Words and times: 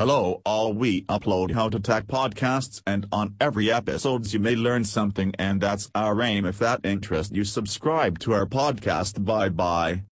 Hello 0.00 0.42
all. 0.46 0.74
We 0.74 1.02
upload 1.06 1.50
how 1.50 1.68
to 1.70 1.80
tech 1.80 2.06
podcasts 2.06 2.80
and 2.86 3.08
on 3.10 3.34
every 3.40 3.68
episodes 3.72 4.32
you 4.32 4.38
may 4.38 4.54
learn 4.54 4.84
something 4.84 5.34
and 5.40 5.60
that's 5.60 5.90
our 5.92 6.22
aim. 6.22 6.46
If 6.46 6.60
that 6.60 6.82
interest 6.84 7.34
you 7.34 7.42
subscribe 7.42 8.20
to 8.20 8.32
our 8.32 8.46
podcast. 8.46 9.24
Bye 9.24 9.48
bye. 9.48 10.04